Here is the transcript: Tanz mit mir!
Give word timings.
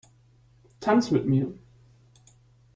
Tanz 0.79 1.11
mit 1.11 1.27
mir! 1.27 1.53